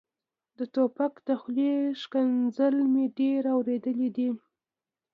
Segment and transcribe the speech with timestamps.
[0.57, 4.29] د ټوپک د خولې ښکنځلې مې ډېرې اورېدلې دي.